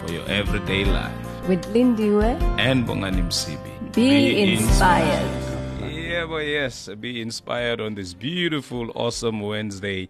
[0.00, 1.12] for your everyday life.
[1.48, 3.92] With Lindiwe, And Bongani Msibi.
[3.94, 5.30] be, inspired.
[5.92, 10.08] Yeah, but yes, be inspired on this beautiful, awesome Wednesday,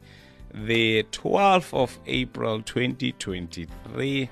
[0.53, 4.29] the 12th of April 2023.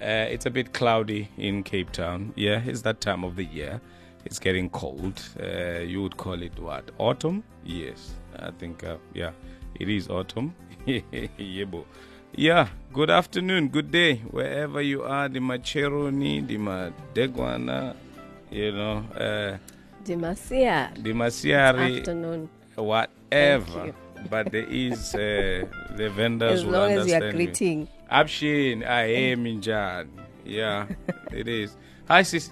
[0.00, 2.32] Uh, it's a bit cloudy in Cape Town.
[2.36, 3.80] Yeah, it's that time of the year.
[4.24, 5.22] It's getting cold.
[5.38, 6.90] Uh, you would call it what?
[6.98, 7.42] Autumn?
[7.64, 9.30] Yes, I think, uh, yeah,
[9.78, 10.54] it is autumn.
[10.86, 11.84] Yebo.
[12.34, 17.96] Yeah, good afternoon, good day, wherever you are, the Macheroni, the Madegwana,
[18.50, 19.58] you know, uh,
[20.04, 20.94] Dimasia.
[21.02, 22.48] the Masiari, Afternoon.
[22.76, 23.94] whatever.
[24.28, 25.64] But there is uh,
[25.96, 27.44] the vendors As will long as you are understand me.
[27.46, 27.88] greeting.
[28.10, 29.02] Abshin, I
[29.32, 30.08] am Injan.
[30.44, 30.86] Yeah,
[31.32, 31.76] it is.
[32.06, 32.50] Hi, sis.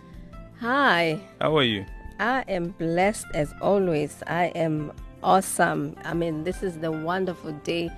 [0.60, 1.84] Hi, How are you?
[2.18, 4.22] I am blessed as always.
[4.26, 5.94] I am awesome.
[6.04, 7.90] I mean, this is the wonderful day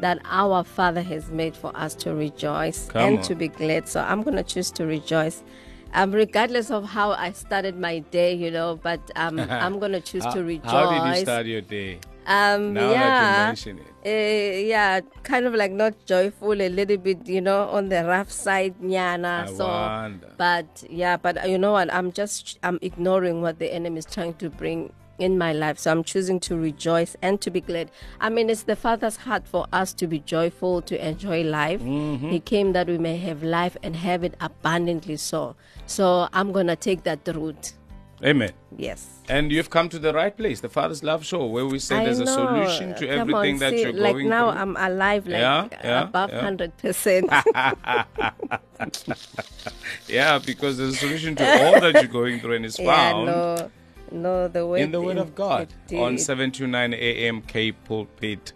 [0.00, 3.24] that our Father has made for us to rejoice Come and on.
[3.24, 3.88] to be glad.
[3.88, 5.42] So I'm going to choose to rejoice.
[5.94, 10.00] Um, regardless of how I started my day, you know, but um, I'm going to
[10.00, 10.70] choose to rejoice.
[10.70, 12.00] How did you start your day?
[12.26, 13.86] Um, Now that you yeah, mention it.
[14.04, 18.30] Uh, yeah, kind of like not joyful, a little bit, you know, on the rough
[18.30, 19.44] side, nyana.
[19.44, 20.32] I so, wonder.
[20.36, 21.92] but yeah, but uh, you know what?
[21.92, 25.78] I'm just I'm ignoring what the enemy is trying to bring in my life.
[25.78, 27.90] So I'm choosing to rejoice and to be glad.
[28.20, 31.80] I mean, it's the Father's heart for us to be joyful, to enjoy life.
[31.80, 32.28] Mm-hmm.
[32.30, 35.16] He came that we may have life and have it abundantly.
[35.16, 37.72] So, so I'm gonna take that route.
[38.24, 38.50] Amen.
[38.76, 39.06] Yes.
[39.28, 42.04] And you've come to the right place, the Father's Love Show, where we say I
[42.04, 44.02] there's a solution to Come everything on, that see, you're going through.
[44.02, 44.60] like going now through.
[44.60, 46.40] I'm alive, like Yeah, yeah, above yeah.
[46.40, 47.30] hundred percent.
[50.08, 53.26] Yeah, because there's a solution to all that you're going through and it's Yeah, found
[53.26, 53.70] no,
[54.12, 56.20] no, the word in the Word of God on indeed.
[56.20, 58.52] 729 AM K Pulpit.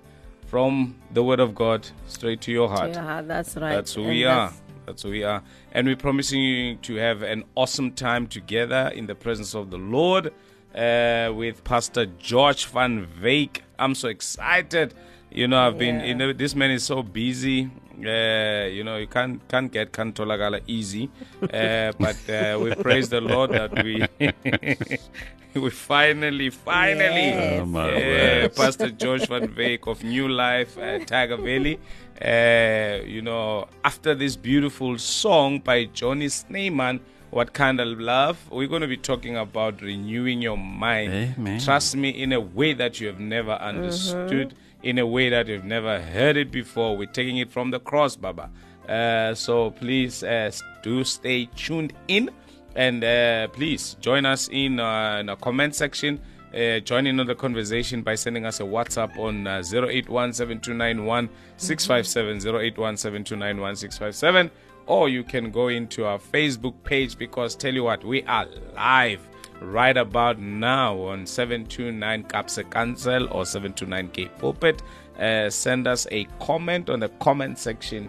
[0.46, 2.90] From the Word of God straight to your heart.
[2.90, 3.74] Yeah, that's right.
[3.74, 4.48] That's who And we are.
[4.48, 5.42] that's- That's who we are.
[5.72, 9.78] And we're promising you to have an awesome time together in the presence of the
[9.78, 10.32] Lord
[10.74, 13.60] uh, with Pastor George Van Veek.
[13.78, 14.92] I'm so excited.
[15.34, 16.06] You know, I've been, Yeah.
[16.06, 17.70] you know, this man is so busy.
[17.98, 21.08] Uh, you know, you can't can't get Kantolagala easy.
[21.42, 24.04] Uh, but uh, we praise the Lord that we
[25.60, 27.62] we finally, finally Yes.
[27.64, 28.48] Oh, uh.
[28.48, 31.78] Pastor George Van Veek of New Life, uh, Tyger Valley.
[32.20, 37.00] Uh, you know, after this beautiful song by Johnny Sneyman,
[37.30, 41.12] What Kind of Love, we're going to be talking about renewing your mind.
[41.38, 41.60] Amen.
[41.60, 45.64] Trust me, in a way that you have never understood, in a way that you've
[45.64, 46.96] never heard it before.
[46.96, 48.50] We're taking it from the cross, Baba.
[48.88, 50.50] Uh, so please uh,
[50.82, 52.30] do stay tuned in.
[52.74, 56.20] And uh, please join us in, uh, in the comment section.
[56.54, 64.50] Uh, join in on the conversation by sending us a WhatsApp on uh, 0817291 657
[64.86, 69.20] or you can go into our Facebook page because tell you what, we are live
[69.62, 74.82] right about now on 729 Kaapse Kansel or 729K Pulpit.
[75.18, 78.08] Uh, send us a comment on the comment section.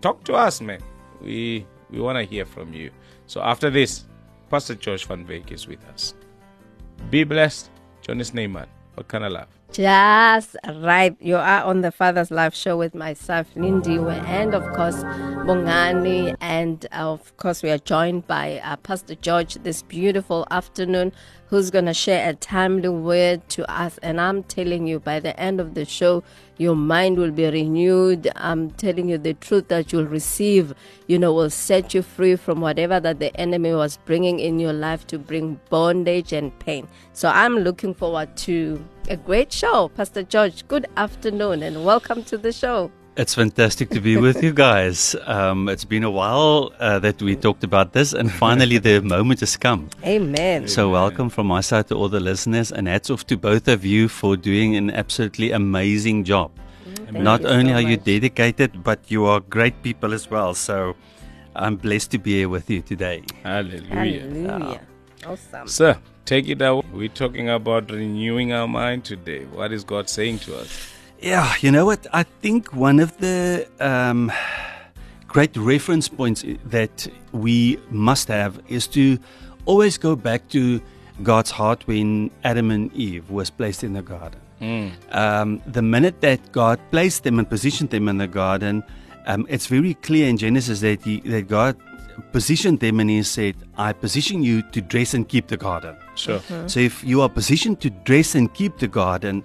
[0.00, 0.80] Talk to us, man.
[1.20, 2.90] We we want to hear from you.
[3.26, 4.04] So after this,
[4.50, 6.14] Pastor George Van Veek is with us.
[7.10, 7.70] Be blessed.
[8.00, 8.66] Jonas Neyman.
[8.94, 9.61] What kind of love?
[9.72, 11.16] Just right.
[11.18, 14.96] You are on the Father's Life Show with myself, Lindiwe, and of course,
[15.46, 16.36] Bongani.
[16.42, 21.10] And of course, we are joined by uh, Pastor George this beautiful afternoon,
[21.46, 23.96] who's going to share a timely word to us.
[24.02, 26.22] And I'm telling you, by the end of the show,
[26.58, 28.30] your mind will be renewed.
[28.36, 30.74] I'm telling you the truth that you'll receive,
[31.06, 34.74] you know, will set you free from whatever that the enemy was bringing in your
[34.74, 36.86] life to bring bondage and pain.
[37.14, 39.88] So I'm looking forward to a great show.
[39.88, 42.90] Pastor George, good afternoon and welcome to the show.
[43.14, 45.14] It's fantastic to be with you guys.
[45.26, 49.40] Um, it's been a while uh, that we talked about this, and finally the moment
[49.40, 49.90] has come.
[50.02, 50.66] Amen.
[50.66, 53.84] So, welcome from my side to all the listeners, and hats off to both of
[53.84, 56.52] you for doing an absolutely amazing job.
[57.10, 60.54] Not only so are you dedicated, but you are great people as well.
[60.54, 60.96] So,
[61.54, 63.24] I'm blessed to be here with you today.
[63.42, 63.94] Hallelujah.
[63.94, 64.80] Hallelujah.
[65.26, 65.68] Awesome.
[65.68, 66.84] Sir, take it away.
[66.92, 69.44] We're talking about renewing our mind today.
[69.44, 70.88] What is God saying to us?
[71.20, 72.06] Yeah, you know what?
[72.12, 74.32] I think one of the um,
[75.28, 79.18] great reference points that we must have is to
[79.64, 80.80] always go back to
[81.22, 84.40] God's heart when Adam and Eve was placed in the garden.
[85.10, 88.82] Um, the minute that God placed them and positioned them in the garden,
[89.26, 91.76] um, it's very clear in Genesis that, he, that God
[92.32, 95.96] positioned them and He said, I position you to dress and keep the garden.
[96.14, 96.40] Sure.
[96.66, 99.44] So if you are positioned to dress and keep the garden,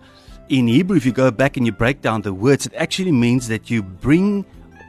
[0.49, 3.47] in Hebrew, if you go back and you break down the words, it actually means
[3.49, 4.45] that you bring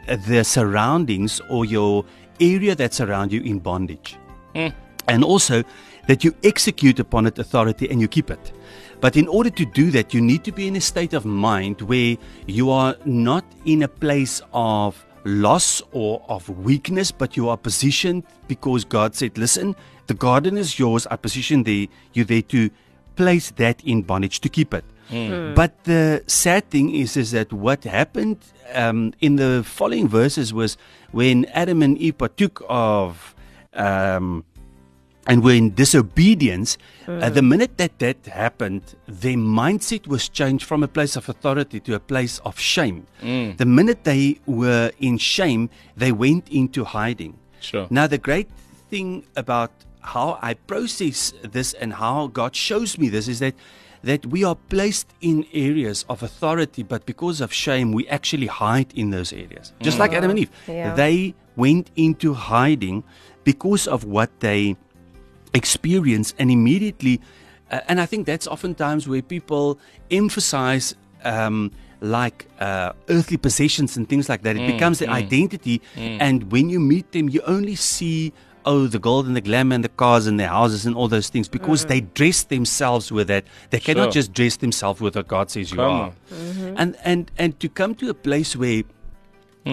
[0.07, 2.05] uh, the surroundings or your
[2.41, 4.17] area that's around you in bondage.
[5.09, 5.65] And also
[6.07, 8.53] that you execute upon it authority and you keep it.
[9.01, 11.83] But in order to do that, you need to be in a state of mind
[11.83, 12.17] where
[12.47, 18.25] you are not in a place of loss or of weakness, but you are positioned
[18.47, 19.75] because God said, Listen,
[20.07, 21.07] the garden is yours.
[21.11, 22.71] I position there, You're there to
[23.17, 24.85] place that in bondage to keep it.
[25.55, 28.39] But the sad thing is, is that what happened
[28.75, 30.77] um, in the following verses was
[31.13, 33.35] when Adam and Eve partook of
[33.73, 34.45] um,
[35.29, 37.49] and were in disobedience, uh, the hmm.
[37.51, 42.01] minute that that happened, their mindset was changed from a place of authority to a
[42.01, 43.07] place of shame.
[43.21, 43.53] Hmm.
[43.57, 47.39] The minute they were in shame, they went into hiding.
[47.61, 47.87] Sure.
[47.91, 48.49] Now, the great
[48.91, 49.71] thing about
[50.01, 53.55] how I process this and how God shows me this is that
[54.03, 58.87] that we are placed in areas of authority, but because of shame, we actually hide
[58.95, 59.73] in those areas.
[59.81, 60.19] Just like hmm.
[60.19, 60.95] Adam and Eve, Yeah.
[60.95, 63.03] they went into hiding
[63.43, 64.77] because of what they
[65.55, 67.21] experience and immediately
[67.71, 69.79] uh, and i think that's oftentimes where people
[70.11, 74.57] emphasize um, like uh, earthly possessions and things like that.
[74.57, 75.83] It becomes the identity.
[75.97, 78.33] and when you meet them you only see
[78.65, 81.29] oh the gold and the glamour and the cars and the houses and all those
[81.29, 83.45] things because they dress themselves with that.
[83.71, 84.13] They cannot Sure.
[84.21, 86.13] just dress themselves with what god says you Come are.
[86.31, 86.75] on.
[86.77, 88.83] and and and to come to a place where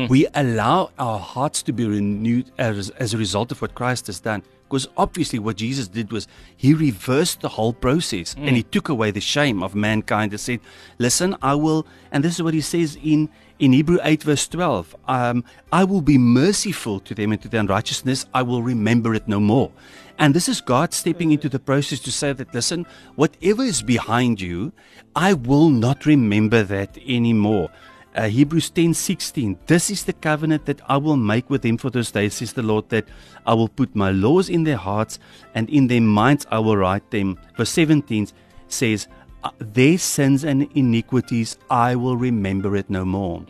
[0.10, 4.20] we allow our hearts to be renewed as, as a result of what Christ has
[4.20, 4.44] done.
[4.68, 6.28] Because obviously, what Jesus did was
[6.58, 10.60] he reversed the whole process and he took away the shame of mankind and said,
[10.98, 13.30] Listen, I will, and this is what he says in,
[13.60, 17.62] in Hebrew 8, verse 12 um, I will be merciful to them and to their
[17.62, 19.72] unrighteousness, I will remember it no more.
[20.18, 22.86] And this is God stepping into the process to say that, listen,
[23.16, 24.72] whatever is behind you,
[25.16, 27.70] I will not remember that anymore.
[28.16, 29.60] Uh, Hebrews 10 16.
[29.68, 32.64] This is the covenant that I will make with them for those days, says the
[32.64, 33.10] Lord, that
[33.46, 35.20] I will put my laws in their hearts
[35.54, 37.38] and in their minds I will write them.
[37.58, 38.28] Verse 17
[38.70, 39.08] says,
[39.44, 43.44] "Uh, Their sins and iniquities I will remember it no more.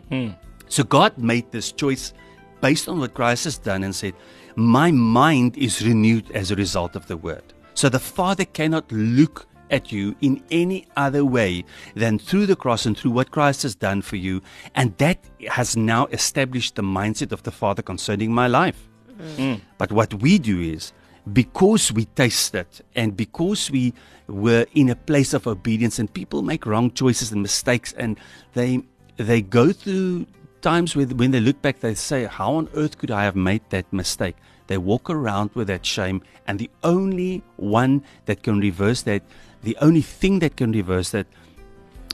[0.67, 2.13] So God made this choice
[2.59, 4.13] based on what Christ has done and said,
[4.55, 7.43] My mind is renewed as a result of the word.
[7.75, 11.63] So the Father cannot look at you in any other way
[11.95, 14.41] than through the cross and through what Christ has done for you.
[14.75, 15.19] And that
[15.49, 18.87] has now established the mindset of the Father concerning my life.
[19.37, 19.61] Mm.
[19.77, 20.93] But what we do is,
[21.31, 23.93] because we tasted and because we
[24.27, 28.19] were in a place of obedience, and people make wrong choices and mistakes, and
[28.53, 28.81] they
[29.17, 30.25] they go through
[30.61, 33.61] times where when they look back, they say, "How on earth could I have made
[33.69, 34.35] that mistake?"
[34.67, 39.21] They walk around with that shame, and the only one that can reverse that,
[39.65, 41.27] the only thing that can reverse that,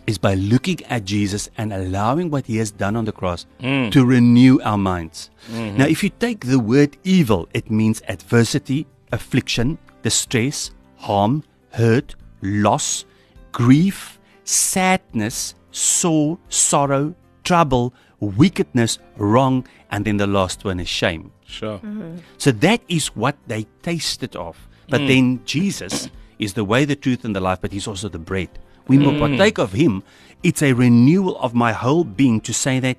[0.08, 3.92] is by looking at Jesus and allowing what he has done on the cross mm.
[3.92, 5.30] to renew our minds.
[5.52, 5.78] Mm-hmm.
[5.78, 13.06] Now, if you take the word evil, it means adversity, affliction, distress, harm, hurt, loss,
[13.52, 21.32] grief, sadness, sore, sorrow, trouble, wickedness, wrong, and then the last one is shame.
[21.46, 21.78] Sure.
[21.78, 22.18] Mm-hmm.
[22.38, 24.58] So that is what they tasted of.
[24.90, 25.08] But mm.
[25.08, 26.10] then Jesus
[26.42, 28.50] is the way, the truth, and the life, but He's also the bread.
[28.88, 29.20] When we hmm.
[29.20, 30.04] partake of Him,
[30.44, 32.98] it's a renewal of my whole being to say that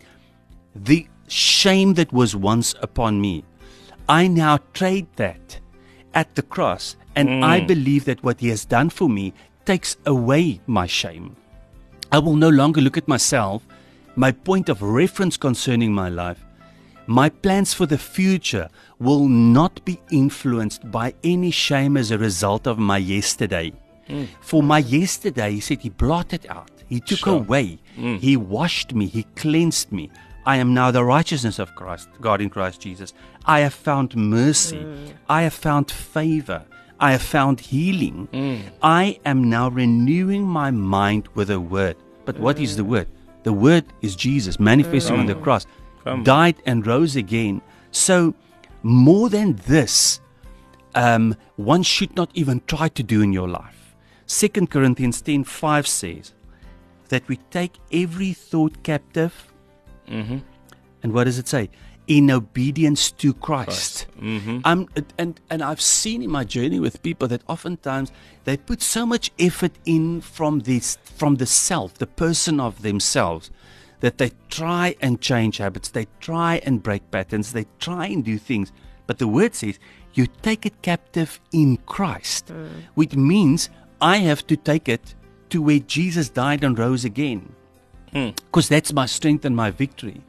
[0.75, 3.45] the shame that was once upon me,
[4.09, 5.59] I now trade that
[6.15, 6.97] at the cross.
[7.15, 7.45] And hmm.
[7.45, 9.35] I believe that what He has done for me
[9.67, 11.37] takes away my shame.
[12.11, 13.67] I will no longer look at myself,
[14.17, 16.43] my point of reference concerning my life.
[17.13, 22.67] My plans for the future will not be influenced by any shame as a result
[22.67, 23.75] of my yesterday.
[24.07, 24.25] Hmm.
[24.41, 27.37] For my yesterday, he said, He blotted out, He took Sure.
[27.37, 28.17] away, hmm.
[28.17, 30.11] He washed me, He cleansed me.
[30.47, 33.13] I am now the righteousness of Christ, God in Christ Jesus.
[33.45, 35.07] I have found mercy, hmm.
[35.29, 36.65] I have found favor,
[36.99, 38.29] I have found healing.
[38.83, 41.97] I am now renewing my mind with a word.
[42.25, 43.09] But what is the word?
[43.43, 45.67] The word is Jesus manifesting on the cross,
[46.05, 46.25] Come.
[46.25, 47.63] died and rose again.
[47.91, 48.35] So,
[48.83, 50.21] more than this,
[50.95, 53.95] um, one should not even try to do in your life.
[54.27, 56.33] 2 Corinthians 10 5 says
[57.09, 59.53] that we take every thought captive.
[61.03, 61.71] And what does it say?
[62.09, 64.07] in obedience to Christ.
[64.65, 68.11] Um, and and I've seen in my journey with people that oftentimes
[68.45, 73.51] they put so much effort in from this from the self, the person of themselves,
[74.03, 78.37] that they try and change habits, they try and break patterns, they try and do
[78.37, 78.71] things.
[79.07, 79.79] But the word says
[80.15, 82.69] you take it captive in Christ, mm.
[82.95, 85.15] which means I have to take it
[85.51, 87.55] to where Jesus died and rose again
[88.13, 88.31] hmm.
[88.31, 90.23] because that's my strength and my victory.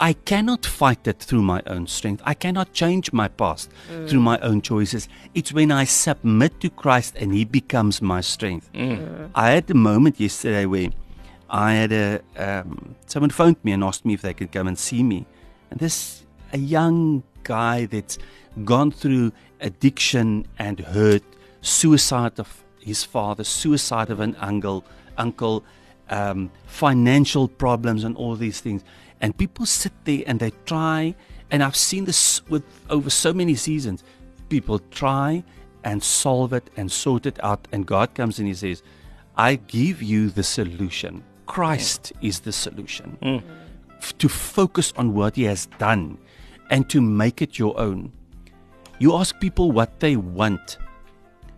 [0.00, 2.22] I cannot fight it through my own strength.
[2.24, 4.08] I cannot change my past mm.
[4.08, 5.08] through my own choices.
[5.34, 8.72] It's when I submit to Christ and He becomes my strength.
[8.72, 9.30] Mm.
[9.34, 10.90] I had a moment yesterday where
[11.52, 14.78] I had a um, someone phoned me and asked me if they could come and
[14.78, 15.26] see me,
[15.70, 18.18] and this a young guy that's
[18.64, 21.22] gone through addiction and hurt,
[21.60, 24.82] suicide of his father, suicide of an uncle,
[25.18, 25.62] uncle,
[26.08, 28.82] um, financial problems, and all these things.
[29.20, 31.14] And people sit there and they try,
[31.50, 34.04] and I've seen this with over so many seasons.
[34.48, 35.44] People try
[35.84, 38.82] and solve it and sort it out, and God comes and He says,
[39.36, 41.24] "I give you the solution.
[41.54, 42.26] Christ hmm.
[42.28, 43.38] is the solution." Hmm.
[43.98, 46.18] F- To focus on what He has done,
[46.70, 48.12] and to make it your own.
[48.98, 50.78] You ask people what they want,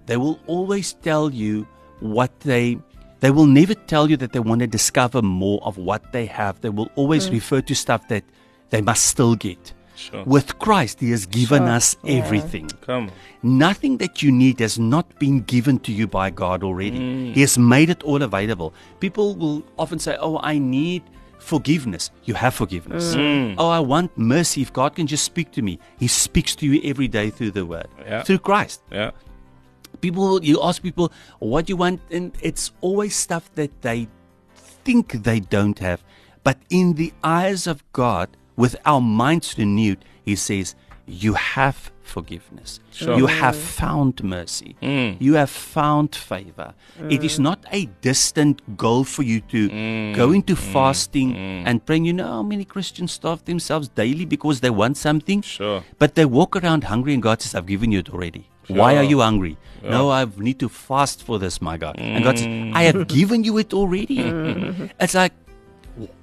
[0.07, 1.67] they will always tell you
[2.01, 2.79] what they
[3.21, 6.61] they will never tell you that they want to discover more of what they have.
[6.61, 7.35] They will always hmm.
[7.35, 8.25] refer to stuff that
[8.71, 10.25] they must still get Sure.
[10.25, 11.77] with christ he has given Sure.
[11.77, 12.15] us Yeah.
[12.25, 12.69] everything.
[12.81, 13.11] Come
[13.43, 16.99] nothing that you need has not been given to you by god already.
[16.99, 17.35] Mm.
[17.35, 18.73] He has made it all available.
[19.01, 21.03] People will often say oh i need
[21.39, 22.11] forgiveness.
[22.25, 23.15] You have forgiveness.
[23.15, 23.55] Mm.
[23.59, 24.63] Oh i want mercy.
[24.63, 27.65] If god can just speak to me he speaks to you every day through the
[27.67, 27.89] word.
[28.05, 28.23] Yeah.
[28.23, 28.83] through christ.
[28.91, 29.11] Yeah.
[30.01, 32.01] people you ask people what you want?
[32.11, 34.09] And it's always stuff that they
[34.85, 36.03] think they don't have.
[36.43, 40.75] But in the eyes of god with our minds renewed he says
[41.07, 42.81] you have forgiveness.
[42.91, 43.17] Sure.
[43.17, 43.61] you have mm.
[43.61, 44.77] found mercy.
[44.81, 45.17] Mm.
[45.21, 46.75] You have found favor.
[47.11, 47.43] It is mm.
[47.43, 52.43] not a distant goal for you to go into fasting and praying you know how
[52.43, 55.43] many christians starve themselves daily because they want something?
[55.43, 55.83] Sure.
[55.99, 58.49] but they walk around hungry and god says i've given you it already.
[58.69, 59.57] Why are you hungry?
[59.83, 61.97] No, I need to fast for this, my God.
[61.99, 64.21] And God says, I have given you it already.
[65.01, 65.44] It's like, w-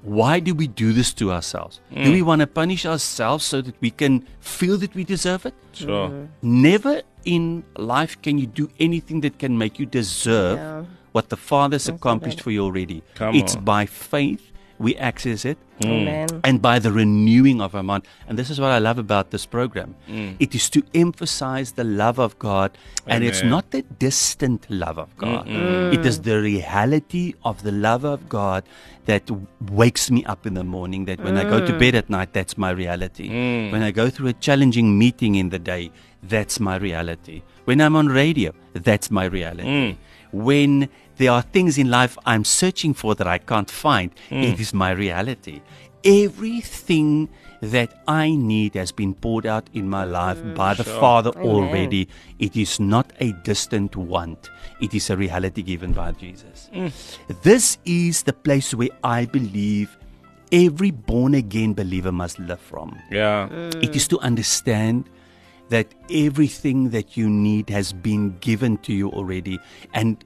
[0.02, 1.80] why do we do this to ourselves?
[1.94, 2.26] Do we hmm.
[2.26, 5.54] want to punish ourselves so that we can feel that we deserve it?
[5.72, 6.28] Sure.
[6.42, 10.84] Never in life can you do anything that can make you deserve Yeah.
[11.12, 13.02] what the Father's accomplished for you already.
[13.14, 13.64] Come it's on.
[13.64, 14.51] by faith
[14.82, 16.28] we access it Amen.
[16.44, 18.02] and by the renewing of our mind.
[18.26, 19.94] And this is what I love about this program.
[20.08, 20.36] Mm.
[20.40, 25.16] It is to emphasize the love of God, and it's not the distant love of
[25.16, 25.46] God.
[25.48, 28.64] It is the reality of the love of God
[29.06, 29.30] that
[29.70, 31.04] wakes me up in the morning.
[31.06, 33.28] That when I go to bed at night, that's my reality.
[33.28, 33.72] Mm.
[33.72, 35.90] When I go through a challenging meeting in the day,
[36.22, 37.42] that's my reality.
[37.64, 39.96] When I'm on radio, that's my reality.
[40.32, 40.88] When
[41.22, 44.42] there are things in life I'm searching for that I can't find, hmm.
[44.42, 45.60] it is my reality.
[46.04, 47.28] Everything
[47.60, 52.08] that I need has been poured out in my life hmm, by the Father already.
[52.40, 54.50] It is not a distant want,
[54.80, 56.68] it is a reality given by Jesus.
[56.72, 56.88] Hmm.
[57.42, 59.96] This is the place where I believe
[60.50, 62.98] every born again believer must live from.
[63.12, 63.48] Yeah.
[63.80, 65.08] It is to understand
[65.68, 69.60] that everything that you need has been given to you already.
[69.94, 70.22] And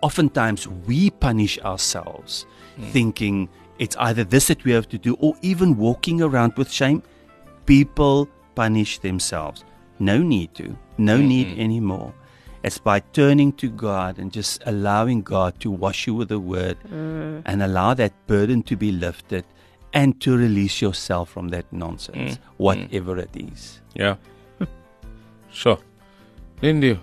[0.00, 2.84] oftentimes we punish ourselves hmm.
[2.90, 3.48] thinking
[3.78, 7.02] it's either this that we have to do or even walking around with shame.
[7.66, 9.64] People punish themselves.
[9.98, 11.60] No need to, no hmm, need hmm.
[11.60, 12.14] anymore.
[12.64, 16.78] It's by turning to God and just allowing God to wash you with the word
[16.90, 17.42] mm.
[17.44, 19.44] and allow that burden to be lifted
[19.92, 23.82] and to release yourself from that nonsense, whatever it is.
[23.94, 24.16] Yeah.
[25.52, 25.78] sure.
[26.62, 26.98] Lindy,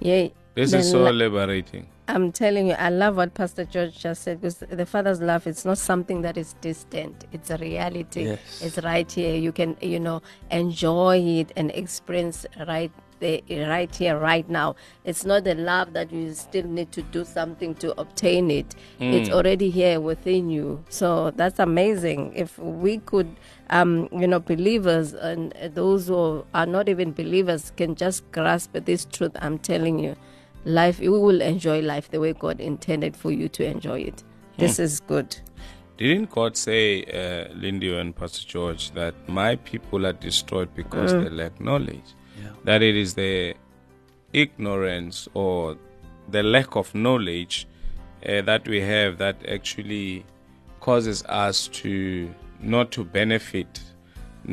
[0.00, 0.28] Yeah.
[0.58, 1.86] This is so liberating.
[2.08, 5.64] I'm telling you, I love what Pastor George just said because the Father's love it's
[5.64, 7.26] not something that is distant.
[7.32, 8.24] It's a reality.
[8.24, 8.62] Yes.
[8.62, 9.36] It's right here.
[9.36, 14.74] You can, you know, enjoy it and experience right there, right here, right now.
[15.04, 18.74] It's not the love that you still need to do something to obtain it.
[18.98, 20.82] It's already here within you.
[20.88, 22.32] So that's amazing.
[22.34, 23.36] If we could,
[23.70, 29.04] um, you know, believers and those who are not even believers can just grasp this
[29.04, 30.16] truth, I'm telling you
[30.64, 34.24] life you will enjoy life the way god intended for you to enjoy it
[34.56, 35.36] this is good
[35.98, 41.28] Didn't God say, uh, Lindy and Pastor George, that my people are destroyed because they
[41.28, 42.14] lack knowledge?
[42.40, 42.50] Yeah.
[42.62, 43.54] That it is the
[44.32, 45.76] ignorance or
[46.30, 47.66] the lack of knowledge
[48.24, 50.24] uh, that we have that actually
[50.78, 53.82] causes us to not to benefit,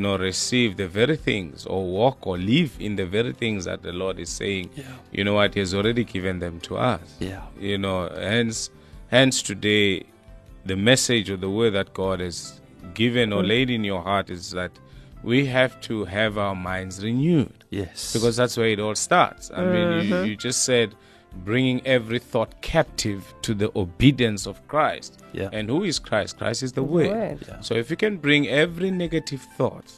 [0.02, 3.92] know, receive the very things or walk or live in the very things that the
[3.92, 4.84] Lord is saying, Yeah.
[5.10, 7.00] you know what, He has already given them to us.
[7.18, 7.42] Yeah.
[7.58, 8.70] You know, hence,
[9.10, 10.04] hence today,
[10.64, 12.60] the message or the word that God has
[12.94, 13.48] given or mm.
[13.48, 14.72] laid in your heart is that
[15.22, 18.12] we have to have our minds renewed Yes.
[18.12, 19.50] because that's where it all starts.
[19.54, 20.24] I mean, you, mm-hmm.
[20.26, 20.94] you just said
[21.44, 25.22] bringing every thought captive to the obedience of Christ.
[25.32, 25.48] Yeah.
[25.52, 26.38] And who is Christ?
[26.38, 27.10] Christ is the Word.
[27.10, 27.44] Word.
[27.48, 27.60] Yeah.
[27.60, 29.92] So if you can bring every negative thought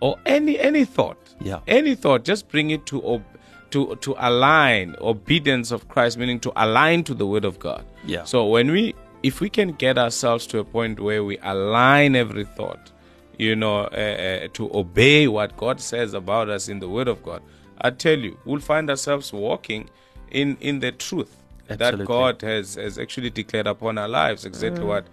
[0.00, 1.60] or any any thought, Yeah.
[1.66, 3.24] any thought, just bring it to ob-
[3.70, 7.84] to to align obedience of Christ, meaning to align to the Word of God.
[8.06, 8.24] Yeah.
[8.24, 12.44] So when we, if we can get ourselves to a point where we align every
[12.44, 12.92] thought,
[13.36, 17.22] you know, uh, uh, to obey what God says about us in the Word of
[17.22, 17.42] God,
[17.80, 19.88] I tell you, we'll find ourselves walking
[20.30, 21.34] in in the truth
[21.68, 24.44] that God has has actually declared upon our lives.
[24.44, 24.88] Exactly mm.
[24.88, 25.06] what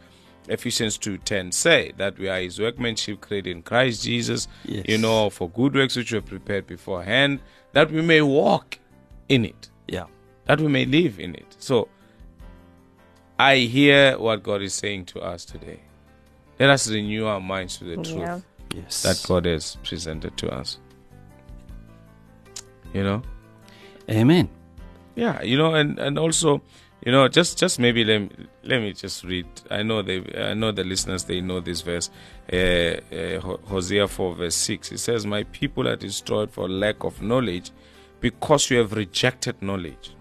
[0.47, 4.47] Ephesians two ten say that we are His workmanship created in Christ Jesus.
[4.63, 4.85] Yes.
[4.87, 7.39] You know, for good works which were prepared beforehand,
[7.73, 8.79] that we may walk
[9.27, 10.05] in it Yeah.
[10.45, 11.55] that we may live in it.
[11.59, 11.89] So
[13.37, 15.81] I hear what God is saying to us today.
[16.59, 18.43] Let us renew our minds to the truth
[18.73, 19.03] Yes.
[19.03, 20.79] that God has presented to us.
[22.93, 23.21] You know?
[24.09, 24.47] Amen.
[25.15, 26.61] Yeah, you know, and, and also,
[27.05, 28.29] you know, just just maybe let me,
[28.63, 29.47] let me just read.
[29.71, 32.09] I know they, I know the listeners they know this verse,
[32.51, 34.91] uh, uh, Hosea four verse six.
[34.91, 37.71] It says, "My people are destroyed for lack of knowledge,
[38.19, 40.15] because you have rejected knowledge."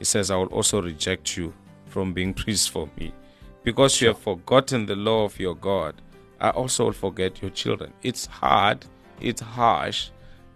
[0.00, 1.54] It says, "I will also reject you
[1.86, 3.14] from being priests for me,
[3.62, 5.94] because you have forgotten the law of your God.
[6.40, 8.84] I also will forget your children." It's hard,
[9.20, 10.10] it's harsh,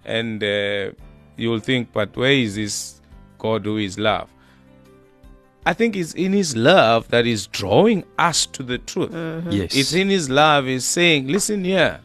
[0.05, 0.91] and uh,
[1.37, 2.98] you will think, "But where is this
[3.39, 4.29] God who is love?"
[5.67, 9.11] I think it's in His love that is drawing us to the truth.
[9.11, 9.51] Mm-hmm.
[9.51, 9.77] Yes.
[9.77, 12.01] It's in His love is saying, "Listen here,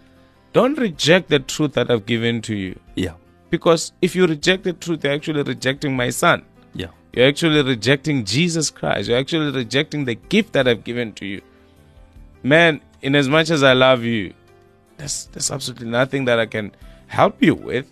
[0.54, 3.14] don't reject the truth that I've given to you." yeah.
[3.54, 6.44] Because if you reject the truth, you're actually rejecting my son.
[6.74, 6.88] Yeah.
[7.14, 9.08] You're actually rejecting Jesus Christ.
[9.08, 11.40] You're actually rejecting the gift that I've given to you.
[12.42, 14.34] Man, in as much as I love you,
[14.98, 16.72] there's, there's absolutely nothing that I can
[17.06, 17.92] help you with.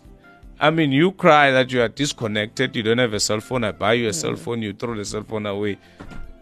[0.62, 3.71] I mean, you cry that you are disconnected, you don't have a cell phone, I
[3.71, 4.39] buy you a cell mm.
[4.39, 5.80] phone, you throw the cell phone away.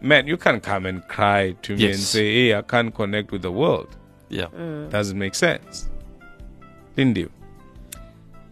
[0.01, 3.43] Man, you can't come and cry to me and say, hey, I can't connect with
[3.43, 3.95] the world.
[4.27, 4.47] Yeah.
[4.47, 4.89] Mm.
[4.89, 5.89] Doesn't make sense.
[6.97, 7.31] Didn't you?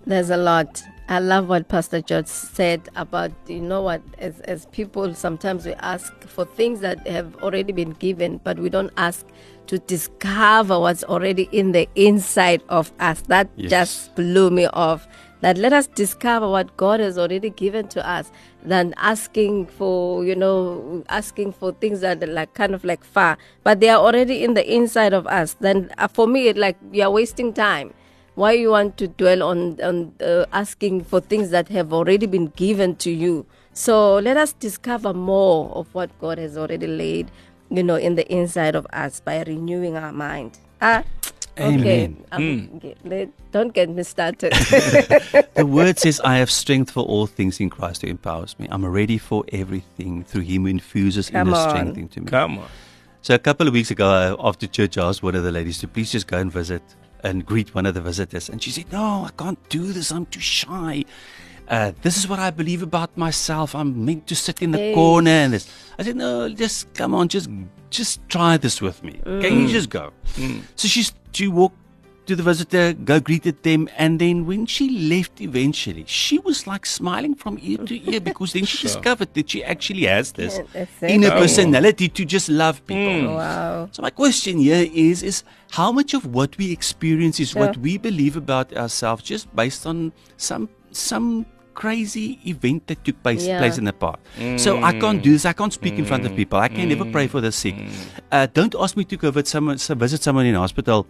[0.05, 0.81] There's a lot.
[1.09, 5.73] I love what Pastor George said about, you know what, as, as people, sometimes we
[5.75, 9.25] ask for things that have already been given, but we don't ask
[9.67, 13.21] to discover what's already in the inside of us.
[13.27, 13.69] That Yes.
[13.69, 15.07] just blew me off.
[15.41, 18.31] That let us discover what God has already given to us
[18.63, 23.37] than asking for, you know, asking for things that are like kind of like far,
[23.63, 25.55] but they are already in the inside of us.
[25.59, 27.93] Then uh, for me, it like you're wasting time.
[28.33, 32.47] Why you want to dwell on on uh, asking for things that have already been
[32.55, 33.45] given to you?
[33.73, 37.29] So let us discover more of what god has already laid
[37.69, 40.59] you know in the inside of us by renewing our mind.
[40.81, 41.03] Ah
[41.59, 42.23] okay Amen.
[42.31, 44.53] um, get- let- don't get me started
[45.55, 48.67] The word says, I have strength for all things in Christ who empowers me.
[48.69, 51.69] I'm ready for everything through him who infuses Come inner on.
[51.69, 52.27] strength into me.
[52.27, 52.67] Come on.
[53.21, 55.79] So a couple of weeks ago, uh, after church, I asked one of the ladies
[55.79, 56.83] to please just go and visit
[57.23, 58.47] and greet one of the visitors.
[58.49, 60.11] And she said, no, I can't do this.
[60.11, 61.03] I'm too shy.
[61.67, 63.73] Uh, this is what I believe about myself.
[63.75, 64.93] I'm meant to sit in the Hey.
[64.93, 65.67] corner and this.
[65.99, 67.49] I said, no, just come on, just
[67.89, 69.13] just try this with me.
[69.23, 70.11] Can you just go?
[70.75, 71.77] So she's she walked
[72.27, 76.85] to the visitor, go greeted them, and then when she left eventually, she was like
[76.85, 80.63] smiling from ear to ear because then she discovered that she actually has this Yeah,
[80.73, 81.39] that's inner Oh.
[81.39, 83.31] personality to just love people.
[83.31, 83.35] Hmm.
[83.35, 87.77] wow So my question here is is how much of what we experience is what
[87.77, 91.45] we believe about ourselves just based on some some
[91.77, 93.59] crazy event that took place, Yeah.
[93.61, 94.19] place in the past.
[94.65, 94.99] So I hmm.
[95.03, 95.45] can't do this.
[95.45, 96.41] I can't speak in front of hmm.
[96.41, 96.57] people.
[96.67, 97.75] I can never pray for the sick.
[98.31, 101.05] Uh, don't ask me to go visit someone, visit someone in hospital.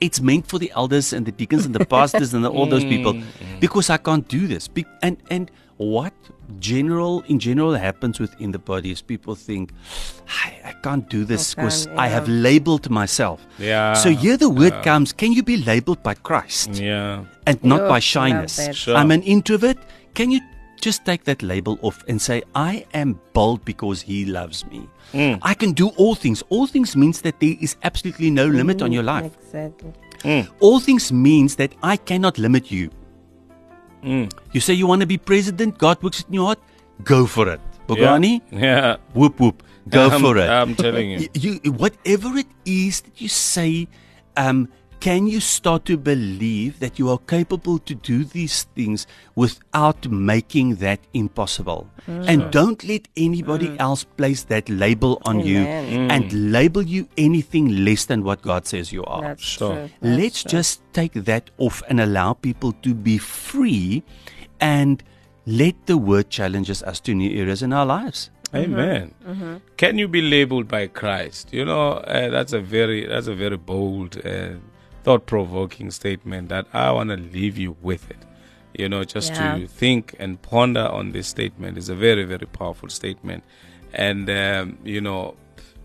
[0.00, 2.84] It's meant for the elders and the deacons and the pastors and the, all those
[2.84, 3.60] people mm, mm.
[3.60, 4.68] because I can't do this.
[4.68, 6.12] Be- and and what
[6.60, 9.72] general in general happens within the body is people think
[10.28, 13.44] I, I can't do this because can't, I have labeled myself.
[13.58, 13.94] Yeah.
[13.94, 17.24] So here the word comes, can you be labeled by Christ Yeah.
[17.46, 18.56] and not Yo, by shyness?
[18.56, 18.76] that.
[18.76, 18.96] Sure.
[18.96, 19.78] I'm an introvert.
[20.14, 20.40] Can you
[20.84, 24.80] just take that label off and say, I am bold because he loves me?
[25.12, 25.38] Mm.
[25.42, 26.42] I can do all things.
[26.50, 29.32] All things means that there is absolutely no limit on your life.
[29.44, 29.92] exactly
[30.60, 32.90] All things means that I cannot limit you.
[34.02, 34.30] Mm.
[34.52, 36.60] You say you want to be president, God works it in your heart,
[37.02, 37.60] go for it.
[37.88, 38.96] Bongani, Yeah.
[39.14, 40.48] whoop whoop, go I'm, for it.
[40.48, 41.28] I'm telling you.
[41.34, 43.88] You whatever it is that you say
[44.36, 44.68] um
[45.04, 50.76] can you start to believe that you are capable to do these things without making
[50.76, 51.86] that impossible?
[52.08, 52.24] Mm.
[52.26, 53.76] And don't let anybody mm.
[53.80, 56.08] else place that label on you Amen.
[56.08, 56.10] Mm.
[56.10, 59.20] and label you anything less than what God says you are.
[59.20, 59.74] That's Sure.
[59.74, 59.90] true.
[60.00, 60.50] That's Let's true.
[60.52, 64.02] just take that off and allow people to be free
[64.58, 65.02] and
[65.44, 68.30] let the word challenges us to new areas in our lives.
[68.54, 68.72] Mm-hmm.
[68.72, 69.14] Amen.
[69.26, 69.56] Mm-hmm.
[69.76, 71.52] Can you be labeled by Christ?
[71.52, 74.54] You know, uh, that's a very that's a very bold, uh,
[75.04, 78.16] thought-provoking statement that I want to leave you with it.
[78.76, 79.58] You know, just Yeah.
[79.58, 83.44] to think and ponder on this statement is a very very powerful statement.
[83.92, 85.36] And um, you know,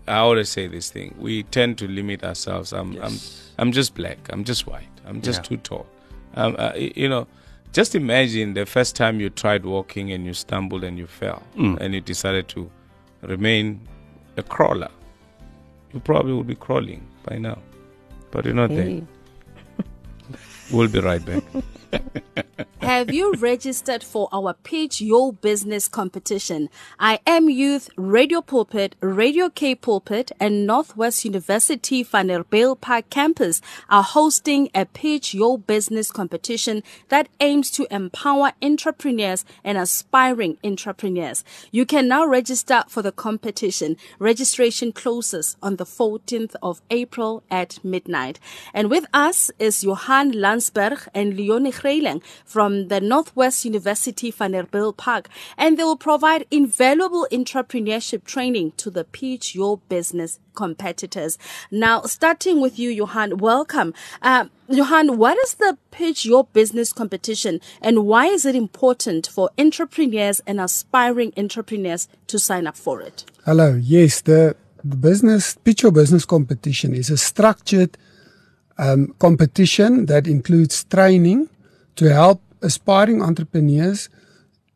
[0.08, 2.72] I always say this thing: we tend to limit ourselves.
[2.72, 3.16] I'm I'm
[3.58, 4.18] I'm just black.
[4.32, 4.88] I'm just white.
[5.06, 5.48] I'm just Yeah.
[5.48, 5.86] too tall.
[6.34, 7.26] Um, uh, you know,
[7.72, 11.42] just imagine the first time you tried walking and you stumbled and you fell
[11.80, 12.70] and you decided to
[13.22, 13.80] remain
[14.36, 14.90] a crawler.
[15.92, 17.58] You probably would be crawling by now,
[18.30, 18.68] but you know.
[18.68, 19.02] Hey.
[20.72, 21.42] We'll be right back.
[22.90, 26.68] Have you registered for our Pitch Your Business competition?
[26.98, 34.70] I Am Youth, Radio Pulpit, Radio K Pulpit, and Northwest University Vanderbijlpark campus are hosting
[34.74, 41.44] a Pitch Your Business competition that aims to empower entrepreneurs and aspiring entrepreneurs.
[41.70, 43.98] You can now register for the competition.
[44.18, 48.40] Registration closes on the 14th of April at midnight.
[48.74, 51.70] And with us is Johan Landsberg and Leonie
[52.44, 59.54] From the Northwest University Vanderbijlpark, and they will provide invaluable entrepreneurship training to the Pitch
[59.54, 61.38] Your Business competitors.
[61.70, 63.94] Now, starting with you, Johan, welcome.
[64.20, 69.48] Uh, Johan, what is the Pitch Your Business competition and why is it important for
[69.56, 73.24] entrepreneurs and aspiring entrepreneurs to sign up for it?
[73.46, 73.74] Hello.
[73.82, 77.96] Yes, the, the business pitch your business competition is a structured
[78.78, 81.48] um, competition that includes training
[82.00, 84.08] to help aspiring entrepreneurs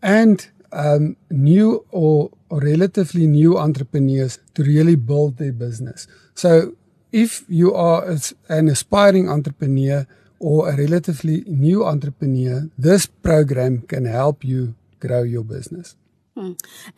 [0.03, 6.07] and um, new or, or relatively new entrepreneurs to really build their business.
[6.35, 6.77] So,
[7.13, 8.05] if you are
[8.51, 10.07] an aspiring entrepreneur
[10.39, 15.97] or a relatively new entrepreneur, this program can help you grow your business.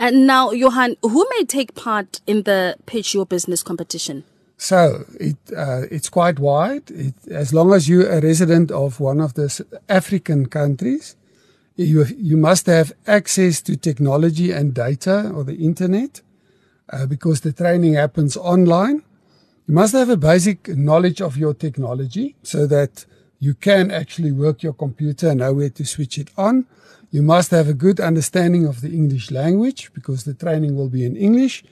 [0.01, 4.25] And now, Johan, who may take part in the Pitch Your Business competition?
[4.57, 6.91] So it uh, it's quite wide.
[6.91, 9.49] It, as long as you're a resident of one of the
[9.89, 11.17] African countries,
[11.77, 16.23] you you must have access to technology and data or the internet,
[16.91, 19.03] uh, because the training happens online.
[19.69, 23.05] You must have a basic knowledge of your technology so that
[23.41, 26.67] you can actually work your computer and know where to switch it on.
[27.11, 31.05] You must have a good understanding of the English language because the training will be
[31.05, 31.65] in English.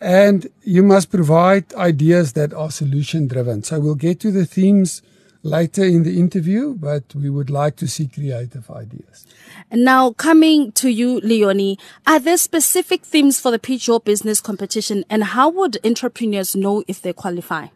[0.00, 3.62] And you must provide ideas that are solution driven.
[3.62, 5.02] So we'll get to the themes
[5.42, 9.26] later in the interview, but we would like to see creative ideas.
[9.70, 14.40] And now, coming to you, Leonie, are there specific themes for the Pitch Your Business
[14.40, 17.68] competition and how would entrepreneurs know if they qualify?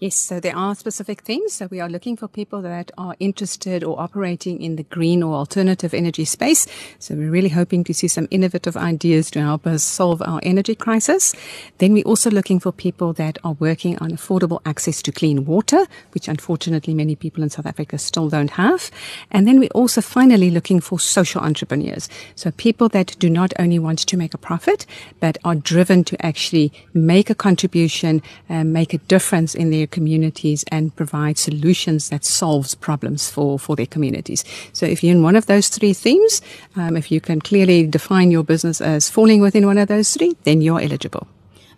[0.00, 1.54] Yes, so there are specific things.
[1.54, 5.34] So we are looking for people that are interested or operating in the green or
[5.34, 6.68] alternative energy space.
[7.00, 10.76] So we're really hoping to see some innovative ideas to help us solve our energy
[10.76, 11.34] crisis.
[11.78, 15.84] Then we're also looking for people that are working on affordable access to clean water,
[16.14, 18.92] which unfortunately many people in South Africa still don't have.
[19.32, 22.08] And then we're also finally looking for social entrepreneurs.
[22.36, 24.86] So people that do not only want to make a profit,
[25.18, 30.64] but are driven to actually make a contribution, and make a difference in their communities
[30.70, 34.44] and provide solutions that solves problems for, for their communities.
[34.72, 36.40] So if you're in one of those three themes,
[36.76, 40.36] um, if you can clearly define your business as falling within one of those three,
[40.44, 41.26] then you're eligible.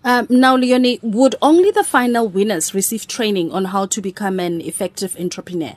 [0.03, 4.61] Um, now, Leonie, would only the final winners receive training on how to become an
[4.62, 5.77] effective entrepreneur?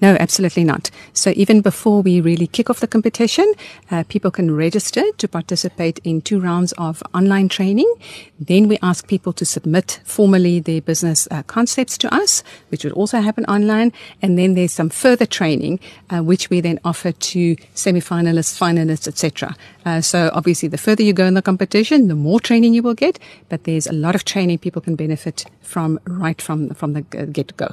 [0.00, 0.90] No, absolutely not.
[1.12, 3.52] So even before we really kick off the competition,
[3.90, 7.92] uh, people can register to participate in two rounds of online training.
[8.40, 12.92] Then we ask people to submit formally their business uh, concepts to us, which would
[12.94, 13.92] also happen online.
[14.20, 15.78] And then there's some further training,
[16.10, 19.54] uh, which we then offer to semi-finalists, finalists, etc.
[19.84, 22.94] Uh, so obviously, the further you go in the competition, the more training you will
[22.94, 23.18] get.
[23.48, 27.56] But there's a lot of training people can benefit from right from from the get
[27.56, 27.68] go.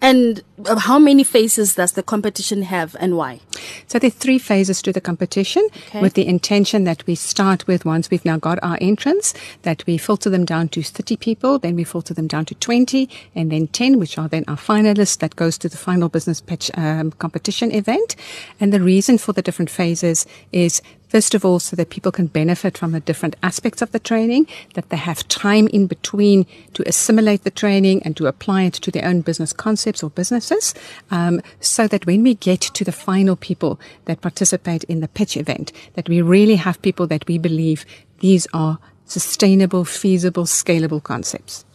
[0.00, 3.40] And uh, how many phases does the competition have and why?
[3.86, 6.00] So there are three phases to the competition Okay.
[6.00, 9.98] with the intention that we start with once we've now got our entrants, that we
[9.98, 13.68] filter them down to 30 people, then we filter them down to 20, and then
[13.68, 17.70] 10, which are then our finalists that goes to the final business pitch um, competition
[17.70, 18.16] event.
[18.60, 20.82] And the reason for the different phases is
[21.12, 24.46] First of all, so that people can benefit from the different aspects of the training,
[24.72, 28.90] that they have time in between to assimilate the training and to apply it to
[28.90, 30.74] their own business concepts or businesses,
[31.10, 35.36] um, so that when we get to the final people that participate in the pitch
[35.36, 37.84] event, that we really have people that we believe
[38.20, 41.66] these are sustainable, feasible, scalable concepts.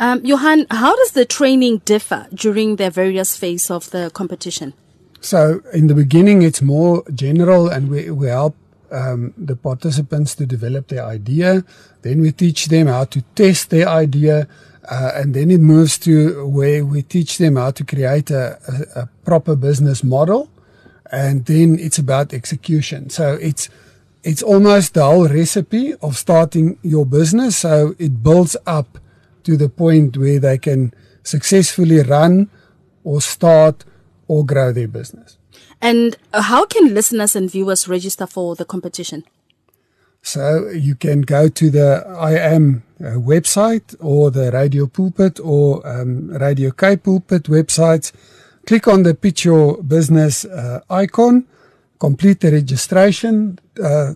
[0.00, 4.72] Um, Johan, how does the training differ during the various phases of the competition?
[5.20, 8.56] So in the beginning, it's more general, and we, we help
[8.90, 11.64] um, the participants to develop their idea.
[12.02, 14.48] Then we teach them how to test their idea.
[14.88, 19.00] Uh, and then it moves to where we teach them how to create a, a,
[19.00, 20.48] a, proper business model.
[21.10, 23.10] And then it's about execution.
[23.10, 23.68] So it's,
[24.22, 27.58] it's almost the whole recipe of starting your business.
[27.58, 28.98] So it builds up
[29.42, 30.92] to the point where they can
[31.24, 32.48] successfully run
[33.02, 33.84] or start
[34.28, 35.35] or grow their business.
[35.80, 39.24] And how can listeners and viewers register for the competition?
[40.22, 46.30] So you can go to the IM uh, website or the Radio Pulpit or um,
[46.30, 48.10] Radio K Pulpit websites.
[48.66, 51.46] Click on the Pitch Your Business uh, icon,
[52.00, 54.14] complete the registration uh,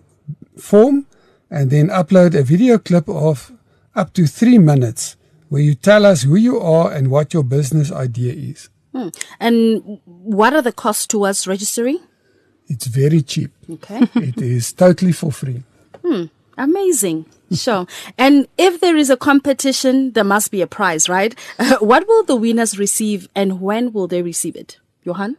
[0.57, 1.05] form,
[1.49, 3.53] and then upload a video clip of
[3.95, 5.15] up to three minutes
[5.47, 8.69] where you tell us who you are and what your business idea is.
[8.93, 9.09] Hmm.
[9.39, 11.99] And what are the costs towards registering?
[12.67, 13.51] It's very cheap.
[13.69, 14.01] Okay.
[14.15, 15.63] it is totally for free.
[16.05, 16.25] Hmm.
[16.57, 17.25] Amazing.
[17.51, 17.85] Sure.
[18.17, 21.35] and if there is a competition, there must be a prize, right?
[21.59, 24.79] Uh, what will the winners receive and when will they receive it?
[25.03, 25.37] Johan?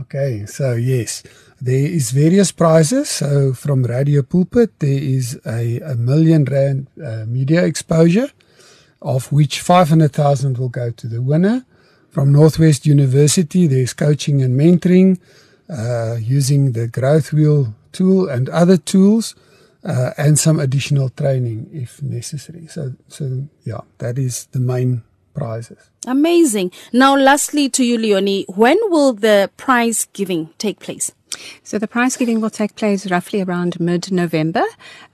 [0.00, 1.22] Okay, so yes,
[1.60, 3.08] there is various prizes.
[3.10, 8.30] So from Radio Pulpit, there is a, a million rand uh, media exposure,
[9.02, 11.64] of which 500,000 will go to the winner.
[12.10, 15.20] From Northwest University, there's coaching and mentoring
[15.68, 19.34] uh, using the Growth Wheel tool and other tools,
[19.84, 22.66] uh, and some additional training if necessary.
[22.66, 25.02] So, so yeah, that is the main
[25.34, 25.90] prizes.
[26.06, 26.72] Amazing.
[26.92, 31.12] Now, lastly, to you, Leonie, when will the prize giving take place?
[31.62, 34.64] So the prize giving will take place roughly around mid-November.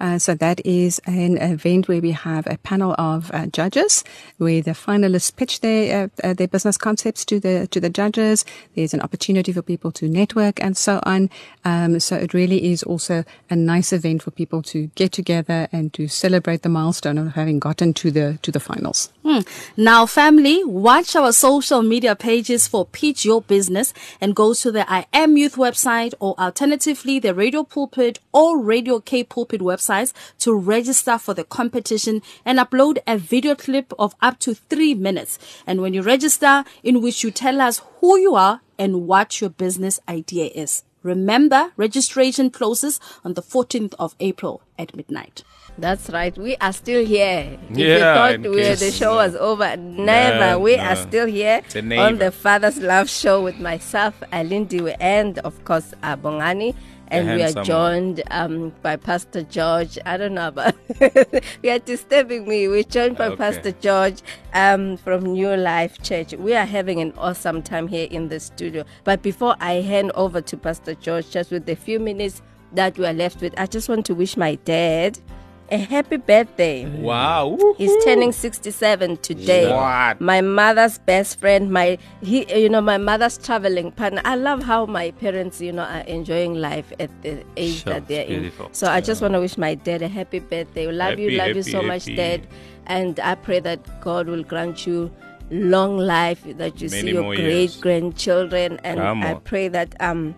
[0.00, 4.04] Uh, so that is an event where we have a panel of uh, judges,
[4.38, 8.44] where the finalists pitch their uh, uh, their business concepts to the to the judges.
[8.74, 11.30] There's an opportunity for people to network and so on.
[11.64, 15.92] Um, so it really is also a nice event for people to get together and
[15.94, 19.12] to celebrate the milestone of having gotten to the to the finals.
[19.24, 19.40] Hmm.
[19.76, 24.90] Now, family, watch our social media pages for Pitch Your Business and go to the
[24.90, 30.54] I Am Youth website or alternatively the Radio Pulpit or Radio K Pulpit websites to
[30.54, 35.38] register for the competition and upload a video clip of up to three minutes.
[35.66, 39.50] And when you register, in which you tell us who you are and what your
[39.50, 40.84] business idea is.
[41.02, 45.44] Remember, registration closes on the 14th of April at midnight.
[45.76, 46.36] That's right.
[46.38, 47.58] We are still here.
[47.70, 47.94] If Yeah,
[48.30, 50.52] you thought we, the show was over, never.
[50.52, 50.84] No, we no.
[50.84, 51.62] are still here
[51.98, 56.74] on the Father's Love Show with myself, Alindiwe, and of course, uh, Bongani.
[57.08, 59.98] And we are joined um, by Pastor George.
[60.06, 60.74] I don't know about
[61.62, 62.66] we are disturbing me.
[62.66, 63.36] We're joined by Okay.
[63.36, 64.20] Pastor George
[64.54, 66.32] um, from New Life Church.
[66.34, 68.84] We are having an awesome time here in the studio.
[69.04, 73.06] But before I hand over to Pastor George, just with the few minutes that we
[73.06, 75.18] are left with, I just want to wish my dad
[75.74, 76.86] a happy birthday.
[77.00, 77.58] Wow.
[77.76, 79.70] He's turning 67 today.
[79.72, 80.20] What?
[80.20, 84.22] My mother's best friend, my he, you know, my mother's traveling partner.
[84.24, 88.08] I love how my parents, you know, are enjoying life at the age Sure, that
[88.08, 88.40] they're it's in.
[88.42, 88.68] beautiful.
[88.72, 90.90] So I just want to wish my dad a happy birthday.
[90.90, 92.16] Love you, Happy, love you happy, so much, happy.
[92.16, 92.46] dad.
[92.86, 95.10] And I pray that God will grant you
[95.50, 97.76] long life, that you Many see your great years.
[97.80, 99.40] grandchildren, and Come I on.
[99.40, 100.34] pray that um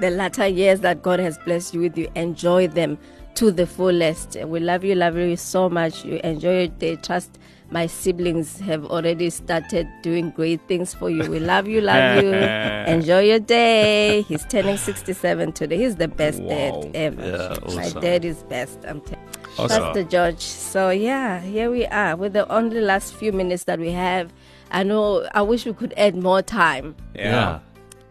[0.00, 2.98] the latter years that God has blessed you with, you enjoy them
[3.34, 4.36] to the fullest.
[4.44, 6.04] We love you, love you so much.
[6.04, 6.96] You enjoy your day.
[6.96, 7.38] Trust
[7.72, 11.28] my siblings have already started doing great things for you.
[11.30, 12.30] We love you, love you.
[12.86, 14.22] enjoy your day.
[14.22, 15.78] He's turning 67 today.
[15.78, 16.48] He's the best Wow.
[16.82, 17.22] dad ever.
[17.22, 18.78] Yeah, My dad is best.
[18.86, 19.26] I'm telling
[19.58, 19.82] Awesome.
[19.82, 20.40] Pastor George.
[20.40, 24.32] So yeah, here we are with the only last few minutes that we have.
[24.70, 26.94] I know I wish we could add more time.
[27.14, 27.60] Yeah.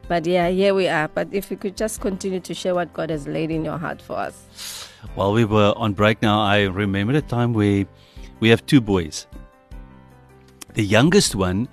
[0.08, 1.08] But yeah, here we are.
[1.08, 4.02] But if you could just continue to share what God has laid in your heart
[4.02, 4.91] for us.
[5.16, 7.86] While we were on break now, I remember a time where
[8.40, 9.28] we have two boys.
[10.74, 11.68] The youngest one,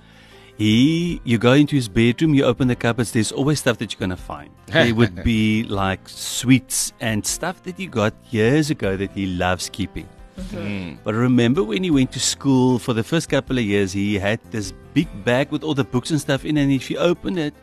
[0.57, 3.99] he, you go into his bedroom, you open the cupboards, there's always stuff that you're
[3.99, 4.49] going to find.
[4.67, 9.69] There would be like sweets and stuff that he got years ago that he loves
[9.69, 10.07] keeping.
[10.37, 10.97] Mm-hmm.
[11.03, 14.19] But I remember when he went to school for the first couple of years, he
[14.19, 17.37] had this big bag with all the books and stuff in, and if you open
[17.37, 17.53] it,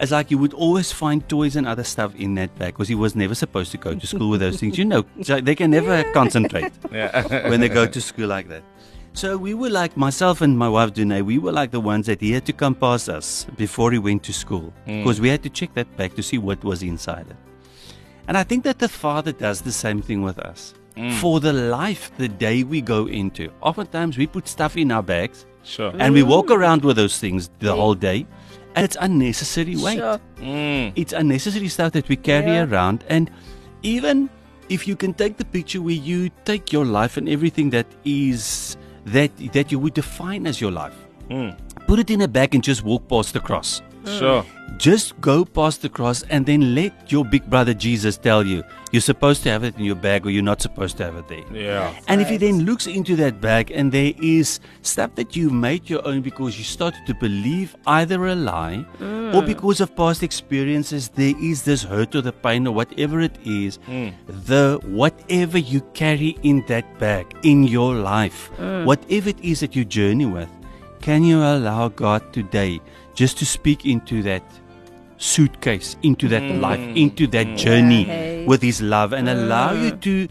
[0.00, 2.94] It's like you would always find toys and other stuff in that bag because he
[2.94, 4.76] was never supposed to go to school with those things.
[4.76, 7.48] You know, so they can never concentrate Yeah.
[7.48, 8.62] when they go to school like that.
[9.14, 12.20] So we were like myself and my wife Dune, we were like the ones that
[12.20, 15.02] he had to come past us before he went to school mm.
[15.02, 17.36] because we had to check that bag to see what was inside it.
[18.26, 20.74] And I think that the Father does the same thing with us.
[20.96, 21.12] Mm.
[21.20, 25.46] For the life, the day we go into, oftentimes we put stuff in our bags
[25.62, 25.92] sure.
[25.98, 28.26] and we walk around with those things the whole day,
[28.74, 29.98] and it's unnecessary weight.
[29.98, 30.18] Sure.
[30.40, 30.92] Mm.
[30.96, 32.64] It's unnecessary stuff that we carry Yeah.
[32.64, 33.04] around.
[33.08, 33.30] And
[33.82, 34.28] even
[34.68, 38.76] if you can take the picture where you take your life and everything that is
[39.04, 40.94] that that you would define as your life,
[41.28, 41.56] Mm.
[41.86, 43.82] put it in a bag and just walk past the cross.
[44.04, 44.18] Mm.
[44.18, 44.44] Sure.
[44.78, 49.00] Just go past the cross and then let your big brother Jesus tell you you're
[49.00, 51.44] supposed to have it in your bag or you're not supposed to have it there.
[51.52, 51.94] Yeah.
[52.08, 55.88] And if he then looks into that bag and there is stuff that you made
[55.88, 59.46] your own because you started to believe either a lie or mm.
[59.46, 63.78] because of past experiences, there is this hurt or the pain or whatever it is,
[63.88, 64.12] mm.
[64.26, 68.50] the whatever you carry in that bag in your life,
[68.84, 70.50] whatever it is that you journey with,
[71.00, 72.80] can you allow God today
[73.14, 74.42] just to speak into that
[75.18, 76.60] suitcase, into that mm.
[76.60, 77.56] life, into that mm.
[77.56, 78.44] journey Hey.
[78.46, 79.32] with His love and mm.
[79.32, 80.28] allow you to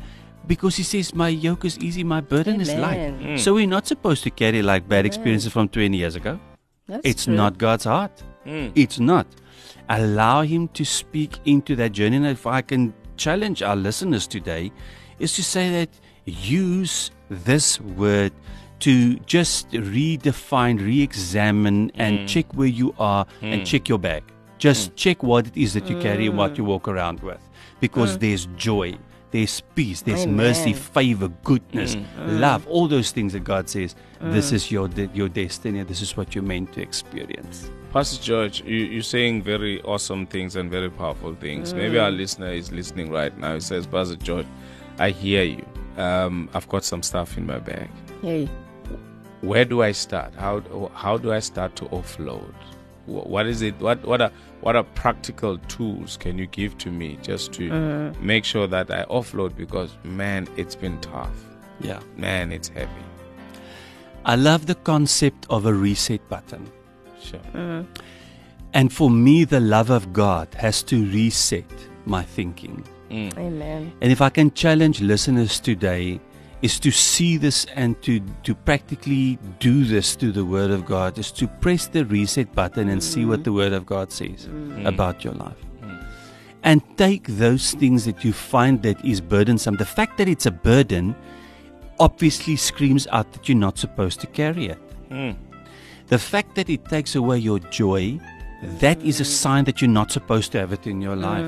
[0.47, 2.99] because he says, My yoke is easy, my burden is light.
[2.99, 3.37] Amen.
[3.37, 6.39] So we're not supposed to carry like bad experiences from 20 years ago.
[6.87, 7.35] That's it's true.
[7.35, 8.23] not God's heart.
[8.45, 8.71] Mm.
[8.75, 9.27] It's not.
[9.87, 12.17] Allow Him to speak into that journey.
[12.17, 14.71] And if I can challenge our listeners today,
[15.19, 15.89] is to say that
[16.25, 18.33] use this word
[18.81, 22.25] to just redefine, re examine, and hmm.
[22.25, 23.65] check where you are and hmm.
[23.65, 24.23] check your bag.
[24.57, 24.95] Just hmm.
[24.95, 27.41] check what it is that you carry and what you walk around with.
[27.79, 28.95] Because there's joy,
[29.31, 34.69] there's peace, there's mercy, favor, goodness, love, all those things that God says, this is
[34.69, 37.71] your, de- your destiny, this is what you're meant to experience.
[37.91, 41.73] Pastor George, you, you're saying very awesome things and very powerful things.
[41.73, 43.55] Maybe our listener is listening right now.
[43.55, 44.45] He says, Pastor George,
[44.99, 45.65] I hear you.
[45.97, 47.89] Um, I've got some stuff in my bag.
[48.21, 48.47] Hey.
[49.41, 50.33] Where do I start?
[50.35, 50.61] How
[50.93, 52.53] how do I start to offload?
[53.07, 53.79] What is it?
[53.79, 58.13] What what are what are practical tools can you give to me just to uh.
[58.21, 59.55] make sure that I offload?
[59.55, 61.45] Because man, it's been tough.
[61.79, 61.99] Yeah.
[62.17, 62.91] Man, it's heavy.
[64.23, 66.71] I love the concept of a reset button.
[67.19, 67.39] Sure.
[67.55, 67.83] Uh.
[68.73, 71.65] And for me, the love of God has to reset
[72.05, 72.83] my thinking.
[73.09, 73.37] Mm.
[73.37, 73.91] Amen.
[74.01, 76.21] And if I can challenge listeners today,
[76.61, 81.17] is to see this and to, to practically do this through the Word of God,
[81.17, 83.43] is to press the reset button and see what mm-hmm.
[83.43, 84.85] the Word of God says mm-hmm.
[84.85, 85.57] about your life.
[85.81, 86.05] Mm-hmm.
[86.63, 89.77] And take those things that you find that is burdensome.
[89.77, 91.15] The fact that it's a burden
[91.99, 94.79] obviously screams out that you're not supposed to carry it.
[95.09, 95.35] Mm.
[96.07, 98.19] The fact that it takes away your joy,
[98.79, 99.27] that is a mm.
[99.27, 101.45] sign that you're not supposed to have it in your life.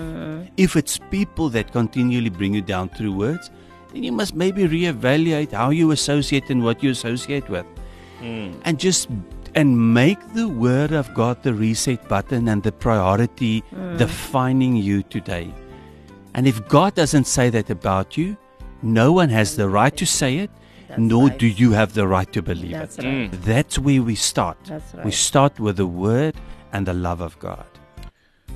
[0.58, 3.50] If it's people that continually bring you down through words,
[3.94, 7.66] then you must maybe reevaluate how you associate and what you associate with.
[8.20, 8.54] Hmm.
[8.66, 9.08] And just
[9.56, 13.98] and make the word of God the reset button and the priority hmm.
[13.98, 15.54] defining you today.
[16.34, 18.36] And if God doesn't say that about you,
[18.82, 20.50] no one has the right to say it,
[20.88, 21.38] That's nor right.
[21.38, 23.06] do you have the right to believe That's it.
[23.06, 23.30] right.
[23.30, 23.42] Hmm.
[23.42, 24.58] That's where we start.
[24.66, 26.36] That's We start with the word
[26.72, 27.68] and the love of God.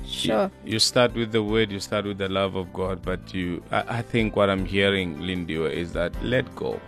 [0.08, 0.50] Sure.
[0.64, 3.98] You start with the word, you start with the love of God, but you I,
[3.98, 6.80] I think what I'm hearing, Lindy, is that let go.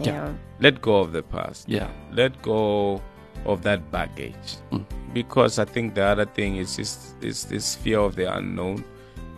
[0.00, 0.32] Yeah.
[0.60, 1.68] Let go of the past.
[1.68, 1.88] Yeah.
[2.12, 3.00] Let go
[3.44, 4.56] of that baggage.
[4.72, 4.84] Mm.
[5.12, 8.84] Because I think the other thing is this is this fear of the unknown.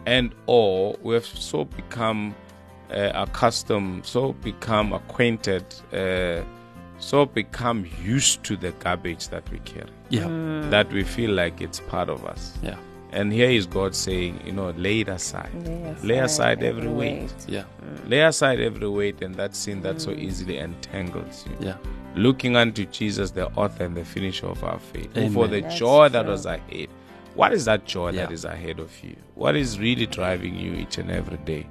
[0.07, 2.35] And or we have so become
[2.91, 6.43] uh, accustomed, so become acquainted, uh,
[6.99, 9.91] so become used to the garbage that we carry.
[10.09, 10.29] Yeah.
[10.71, 12.57] That we feel like it's part of us.
[12.63, 12.79] Yeah.
[13.11, 15.51] And here is God saying, you know, lay it aside.
[15.67, 17.21] Lay Lay aside aside every every weight.
[17.23, 17.33] weight.
[17.49, 17.65] Yeah.
[18.07, 21.67] Lay aside every weight and that sin that so easily entangles you.
[21.69, 21.77] Yeah.
[22.15, 25.11] Looking unto Jesus, the author and the finisher of our faith.
[25.15, 25.33] who Amen.
[25.33, 26.33] For the That's joy that true.
[26.33, 26.89] was ahead.
[27.35, 28.35] What is that joy that Yeah.
[28.35, 29.17] is ahead of you?
[29.37, 31.67] What is really driving you each and every day?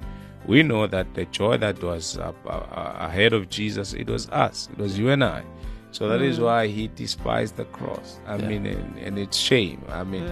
[0.46, 4.28] We know that the joy that was up, uh, uh, ahead of Jesus, it was
[4.30, 4.68] us.
[4.72, 5.42] It was you and I.
[5.90, 8.18] So that is why he despised the cross.
[8.26, 8.48] I Yeah.
[8.48, 9.82] mean, and, and it's shame.
[9.90, 10.26] I mean,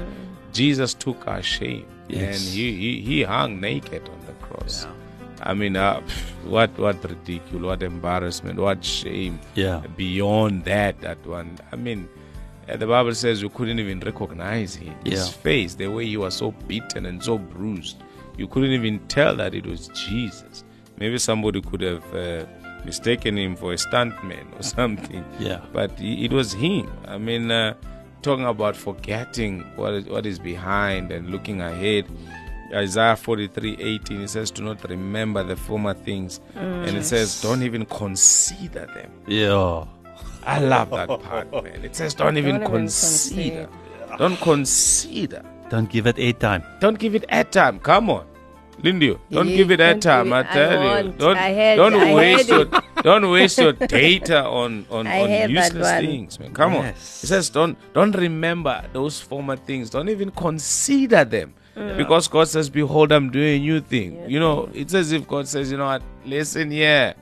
[0.56, 2.22] Jesus took our shame Yes.
[2.46, 4.84] and he, he, he hung naked on the cross.
[4.84, 4.92] Yeah.
[5.50, 9.38] I mean, uh, pff, what what ridicule, what embarrassment, what shame.
[9.54, 9.82] Yeah.
[9.96, 11.58] Beyond that, that one.
[11.72, 12.08] I mean,
[12.68, 14.94] uh, the Bible says you couldn't even recognize him.
[15.04, 17.98] His face, the way he was so beaten and so bruised,
[18.38, 20.64] you couldn't even tell that it was Jesus.
[20.98, 22.46] Maybe somebody could have uh,
[22.84, 25.24] mistaken him for a stuntman or something.
[25.38, 25.60] Yeah.
[25.72, 26.90] But it was him.
[27.06, 27.74] I mean, uh,
[28.26, 32.04] talking about forgetting what is, what is behind and looking ahead.
[32.74, 36.40] Isaiah 43 18, it says, Do not remember the former things.
[36.56, 37.04] and it mm.
[37.04, 39.12] says, Don't even consider them.
[39.28, 39.84] Yeah.
[40.42, 41.84] I love that part, man.
[41.84, 43.68] It says, Don't even Don't even consider.
[44.18, 45.44] Don't consider.
[45.70, 46.64] Don't give it airtime.
[46.80, 47.80] Don't give it airtime.
[47.80, 48.26] Come on.
[48.82, 50.32] Lindy, don't Yeah, give it don't airtime.
[50.32, 51.12] I tell you.
[51.12, 55.44] Don't I heard- don't I waste your heard don't waste your data on on, I
[55.44, 56.52] on useless things, man.
[56.52, 56.86] Come on.
[56.86, 59.90] It says don't don't remember those former things.
[59.90, 61.54] Don't even consider them.
[61.76, 61.96] Mm.
[61.98, 64.28] Because God says, Behold, I'm doing a new thing.
[64.28, 67.14] You know, it's as if God says, you know what, listen here.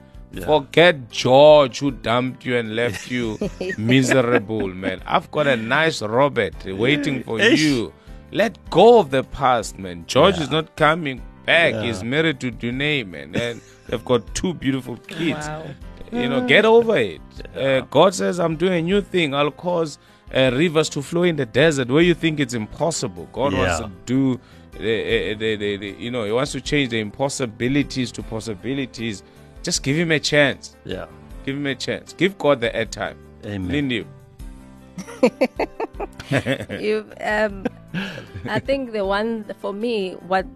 [0.45, 3.39] Forget George who dumped you and left you
[3.77, 5.03] miserable, man.
[5.07, 7.93] I've got a nice Robert waiting for you.
[8.33, 10.05] Let go of the past, man.
[10.07, 11.75] George is not coming back.
[11.85, 13.35] He's married to Dunay, man.
[13.35, 15.47] And they've got two beautiful kids.
[15.47, 15.67] Wow.
[16.13, 17.21] You know, get over it.
[17.57, 19.35] Uh, God says, I'm doing a new thing.
[19.35, 19.99] I'll cause
[20.33, 23.29] uh, rivers to flow in the desert where you think it's impossible.
[23.33, 26.91] God wants to do, uh, uh, the, the, the, you know, He wants to change
[26.91, 29.23] the impossibilities to possibilities.
[29.63, 30.77] Just give Him a chance.
[30.85, 31.07] Yeah.
[31.45, 32.13] Give Him a chance.
[32.13, 33.17] Give God the airtime.
[33.45, 33.69] Amen.
[33.69, 34.07] Lindy.
[36.81, 37.67] you um
[38.49, 40.47] i think the one for me what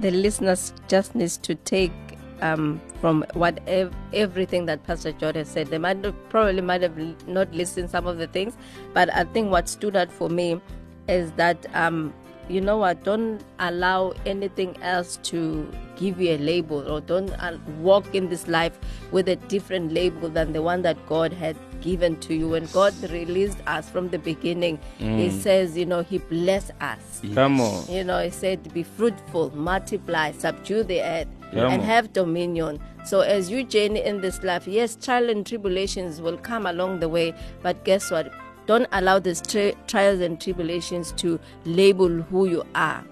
[0.00, 1.92] the listeners just needs to take
[2.40, 5.68] um from what ev- everything that pastor george said.
[5.68, 6.96] They might not, probably might have
[7.28, 8.56] not listened some of the things
[8.92, 10.60] but i think what stood out for me
[11.08, 12.12] is that um
[12.48, 17.32] you know what don't allow anything else to give you a label or don't
[17.80, 18.78] walk in this life
[19.12, 22.92] with a different label than the one that god had given to you when god
[23.10, 25.30] released us from the beginning he mm.
[25.30, 27.86] says you know he blessed us Come on.
[27.88, 31.86] you know, he said, be fruitful, multiply, subdue the earth, Come and on.
[31.86, 32.80] have dominion.
[33.04, 37.08] So, as you journey in this life, yes, trials and tribulations will come along the
[37.08, 38.32] way, but guess what?
[38.66, 43.04] Don't allow these tri- trials and tribulations to label who you are.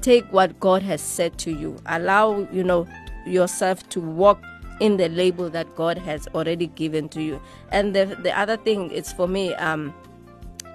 [0.00, 1.76] Take what God has said to you.
[1.86, 2.86] Allow, you know,
[3.26, 4.40] yourself to walk
[4.80, 7.40] in the label that God has already given to you.
[7.70, 9.94] And the, the other thing is for me, um,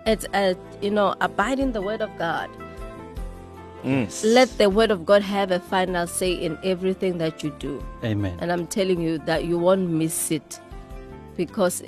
[0.06, 2.50] it's uh, you know abide in the word of god
[3.84, 4.24] Yes.
[4.24, 8.38] let the word of god have a final say in everything that you do Amen.
[8.40, 10.60] and i'm telling you that you won't miss it
[11.36, 11.84] because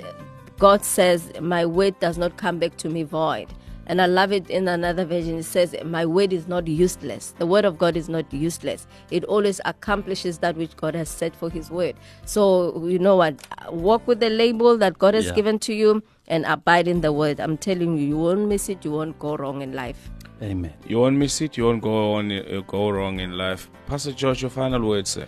[0.60, 3.48] god says my word does not come back to me void
[3.86, 7.46] and i love it in another version it says my word is not useless the
[7.46, 11.48] word of god is not useless it always accomplishes that which god has said for
[11.50, 11.96] his word
[12.26, 13.34] so you know what
[13.72, 15.34] walk with the label that god has Yeah.
[15.34, 18.84] given to you and abide in the word i'm telling you you won't miss it
[18.84, 20.10] you won't go wrong in life
[20.42, 20.72] Amen.
[20.86, 21.58] You won't miss it.
[21.58, 23.68] You won't go on uh, go wrong in life.
[23.86, 25.26] Pastor George, your final words, sir.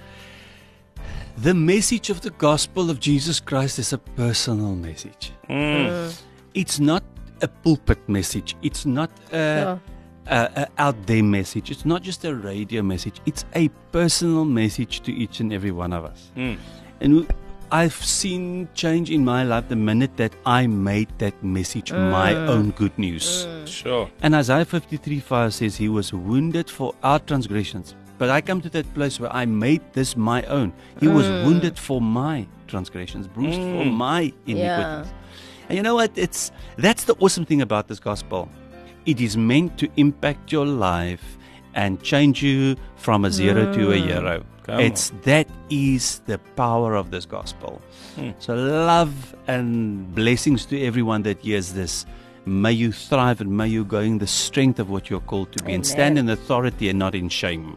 [1.39, 5.33] The message of the gospel of Jesus Christ is a personal message.
[5.49, 5.89] Mm.
[5.89, 6.23] Mm.
[6.55, 7.03] It's not
[7.41, 8.55] a pulpit message.
[8.63, 9.81] It's not a,
[10.27, 11.71] a, a out there message.
[11.71, 13.21] It's not just a radio message.
[13.27, 16.31] It's a personal message to each and every one of us.
[16.37, 16.59] Mm.
[17.01, 17.27] And
[17.73, 22.73] I've seen change in my life the minute that I made that message my own
[22.73, 23.47] good news.
[23.65, 24.11] Sure.
[24.21, 27.95] And Isaiah 53 5 says, He was wounded for our transgressions.
[28.23, 30.73] But I come to that place where I made this my own.
[31.01, 31.45] He was mm.
[31.45, 33.93] wounded for my transgressions, bruised for mm.
[33.93, 34.59] my iniquities.
[34.59, 35.05] Yeah.
[35.69, 36.13] And you know what?
[36.15, 38.49] It's that's the awesome thing about this gospel.
[39.07, 41.37] It is meant to impact your life
[41.75, 44.07] and change you from a zero to a mm.
[44.07, 44.45] hero.
[44.63, 47.83] Come it's that is the power of this gospel.
[48.15, 48.31] Hmm.
[48.39, 52.07] So love and blessings to everyone that hears this.
[52.47, 55.65] May you thrive and may you go in the strength of what you're called to
[55.65, 57.77] be and stand in authority and not in shame.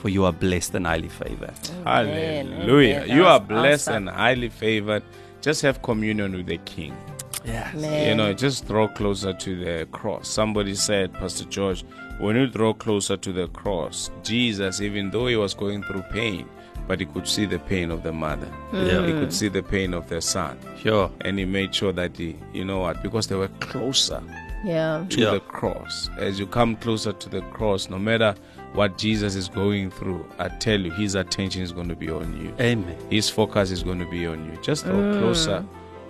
[0.00, 1.54] For you are blessed and highly favored.
[1.84, 3.00] Hallelujah.
[3.02, 3.16] Amen.
[3.16, 4.08] You are blessed awesome.
[4.08, 5.02] and highly favored.
[5.40, 6.96] Just have communion with the King.
[7.44, 7.70] Yeah.
[7.74, 8.08] Man.
[8.08, 10.28] You know, just draw closer to the cross.
[10.28, 11.84] Somebody said, Pastor George,
[12.20, 16.48] when you draw closer to the cross, Jesus, even though he was going through pain,
[16.86, 18.48] but he could see the pain of the mother.
[18.72, 19.04] Yeah.
[19.06, 20.58] He could see the pain of the son.
[20.80, 21.10] Sure.
[21.22, 24.22] And he made sure that he, you know what, because they were closer
[24.64, 25.30] yeah to Yeah.
[25.32, 26.10] the cross.
[26.18, 28.34] As you come closer to the cross, no matter
[28.72, 32.40] what Jesus is going through, I tell you, his attention is going to be on
[32.40, 32.54] you.
[32.60, 32.96] Amen.
[33.10, 34.58] His focus is going to be on you.
[34.62, 35.18] Just draw ah.
[35.18, 35.64] closer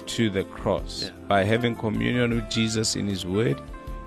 [0.07, 3.61] to the cross by having communion with Jesus in His Word,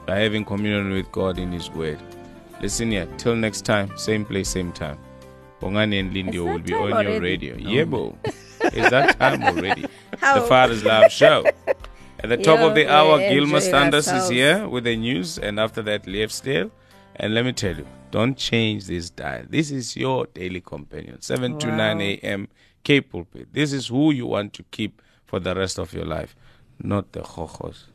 [0.06, 2.00] by having communion with God in His Word.
[2.62, 3.08] Listen here.
[3.18, 4.98] Till next time, same place, same time.
[5.62, 7.56] Bongani and Lindio will be time on your radio.
[7.56, 8.18] Yeah, bo.
[8.24, 9.86] It's that time already.
[10.20, 11.46] How- The Father's Love Show.
[12.24, 15.40] At the top of the hour, we're Gilmer enjoying Standers is here with the news,
[15.40, 16.70] and after that, Leif Stale.
[17.16, 19.44] And let me tell you, don't change this dial.
[19.50, 22.48] This is your daily companion, 7 to 9 a.m.
[22.84, 23.48] K Pulpit.
[23.54, 26.36] This is who you want to keep for the rest of your life,
[26.82, 27.86] not the chojos.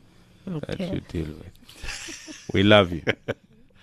[0.46, 2.48] that you deal with.
[2.52, 3.02] We love you.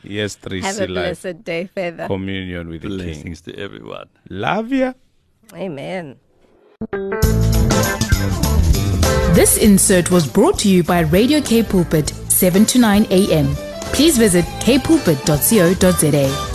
[0.05, 0.87] Yes, Have a 3C Life.
[1.21, 2.07] blessed day, Feather.
[2.07, 2.97] Communion with the King.
[2.97, 4.09] Blessings to everyone.
[4.29, 4.93] Love you.
[5.53, 6.17] Amen.
[9.33, 13.55] This insert was brought to you by Radio K Pulpit, 7 to 9 a.m.
[13.93, 16.52] Please visit kpulpit.co.za.